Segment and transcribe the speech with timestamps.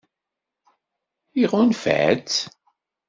[1.41, 2.31] Iɣunfa-tt?